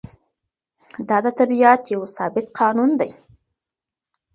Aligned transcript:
دا 1.07 1.17
د 1.25 1.27
طبیعت 1.39 1.81
یو 1.93 2.01
ثابت 2.15 2.45
قانون 2.59 2.91
دی. 2.99 3.09